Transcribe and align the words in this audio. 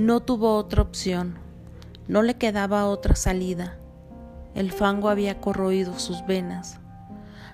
No 0.00 0.20
tuvo 0.20 0.56
otra 0.56 0.80
opción, 0.80 1.34
no 2.08 2.22
le 2.22 2.38
quedaba 2.38 2.86
otra 2.86 3.14
salida. 3.16 3.76
El 4.54 4.72
fango 4.72 5.10
había 5.10 5.42
corroído 5.42 5.98
sus 5.98 6.24
venas. 6.24 6.80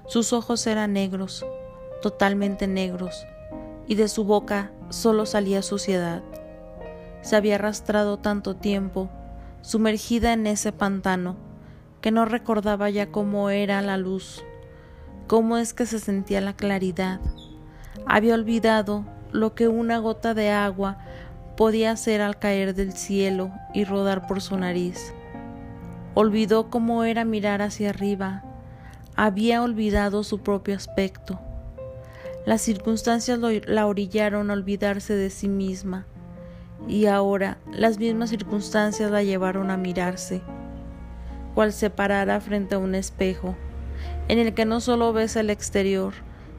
Sus 0.07 0.33
ojos 0.33 0.65
eran 0.69 0.93
negros, 0.93 1.45
totalmente 2.03 2.69
negros, 2.69 3.27
y 3.89 3.97
de 3.97 4.07
su 4.07 4.23
boca 4.23 4.71
solo 4.91 5.27
salía 5.27 5.61
suciedad. 5.61 6.23
Se 7.21 7.35
había 7.35 7.57
arrastrado 7.57 8.17
tanto 8.21 8.55
tiempo, 8.55 9.11
sumergida 9.61 10.33
en 10.33 10.47
ese 10.47 10.71
pantano, 10.71 11.35
que 12.01 12.13
no 12.13 12.27
recordaba 12.27 12.89
ya 12.91 13.11
cómo 13.11 13.51
era 13.51 13.83
la 13.83 13.97
luz, 13.97 14.45
cómo 15.27 15.57
es 15.57 15.75
que 15.75 15.85
se 15.85 15.99
sentía 15.99 16.41
la 16.41 16.55
claridad. 16.55 17.19
Había 18.07 18.35
olvidado 18.35 19.05
lo 19.33 19.57
que 19.57 19.67
una 19.67 19.99
gota 19.99 20.33
de 20.33 20.53
agua 20.53 20.99
podía 21.57 21.91
hacer 21.91 22.21
al 22.21 22.39
caer 22.39 22.75
del 22.75 22.93
cielo 22.93 23.51
y 23.73 23.85
rodar 23.85 24.27
por 24.27 24.41
su 24.41 24.57
nariz. 24.57 25.13
Olvidó 26.15 26.71
cómo 26.71 27.05
era 27.05 27.25
mirar 27.25 27.63
hacia 27.63 27.91
arriba, 27.91 28.45
había 29.17 29.63
olvidado 29.63 30.23
su 30.23 30.41
propio 30.41 30.77
aspecto. 30.77 31.41
Las 32.45 32.61
circunstancias 32.61 33.39
la 33.39 33.87
orillaron 33.87 34.51
a 34.51 34.55
olvidarse 34.55 35.15
de 35.15 35.31
sí 35.31 35.49
misma, 35.49 36.07
y 36.87 37.07
ahora 37.07 37.59
las 37.73 37.99
mismas 37.99 38.31
circunstancias 38.31 39.11
la 39.11 39.23
llevaron 39.23 39.71
a 39.71 39.77
mirarse, 39.77 40.43
cual 41.55 41.73
se 41.73 41.91
parara 41.91 42.41
frente 42.41 42.75
a 42.75 42.79
un 42.79 42.95
espejo, 42.95 43.57
en 44.29 44.39
el 44.39 44.55
que 44.55 44.65
no 44.65 44.81
solo 44.81 45.13
ves 45.13 45.37
el 45.37 45.51
exterior, 45.51 46.13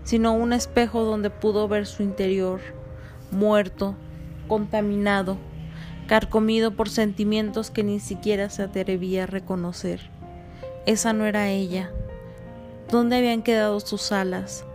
sino 0.04 0.34
un 0.34 0.54
espejo 0.54 1.04
donde 1.04 1.30
pudo 1.30 1.68
ver 1.68 1.86
su 1.86 2.02
interior, 2.02 2.60
muerto, 3.32 3.96
contaminado, 4.48 5.38
carcomido 6.08 6.72
por 6.72 6.90
sentimientos 6.90 7.70
que 7.70 7.84
ni 7.84 8.00
siquiera 8.00 8.50
se 8.50 8.64
atrevía 8.64 9.24
a 9.24 9.28
reconocer. 9.28 10.10
Esa 10.86 11.14
no 11.14 11.26
era 11.26 11.50
ella. 11.50 11.92
¿Dónde 12.90 13.18
habían 13.18 13.44
quedado 13.44 13.80
sus 13.80 14.12
alas? 14.12 14.66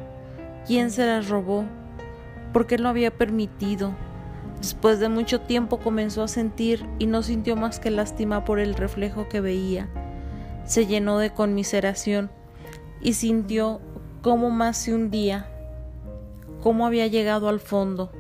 ¿Quién 0.66 0.90
se 0.90 1.06
las 1.06 1.28
robó? 1.28 1.64
¿Por 2.52 2.66
qué 2.66 2.78
lo 2.78 2.88
había 2.88 3.10
permitido? 3.10 3.94
Después 4.58 5.00
de 5.00 5.08
mucho 5.08 5.40
tiempo 5.40 5.78
comenzó 5.78 6.22
a 6.22 6.28
sentir 6.28 6.86
y 6.98 7.06
no 7.06 7.22
sintió 7.22 7.56
más 7.56 7.80
que 7.80 7.90
lástima 7.90 8.44
por 8.44 8.60
el 8.60 8.74
reflejo 8.74 9.28
que 9.28 9.40
veía. 9.40 9.88
Se 10.66 10.86
llenó 10.86 11.18
de 11.18 11.30
conmiseración 11.30 12.30
y 13.00 13.14
sintió 13.14 13.80
cómo 14.20 14.50
más 14.50 14.76
se 14.76 14.94
hundía, 14.94 15.48
cómo 16.62 16.86
había 16.86 17.08
llegado 17.08 17.48
al 17.48 17.58
fondo 17.58 18.12